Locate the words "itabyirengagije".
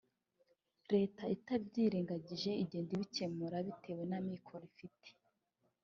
1.35-2.51